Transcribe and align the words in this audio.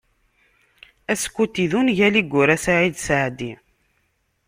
"Askuti" 1.11 1.65
d 1.71 1.73
ungal 1.79 2.15
i 2.21 2.23
yura 2.31 2.55
Saɛid 2.63 2.95
Saɛdi. 3.05 3.51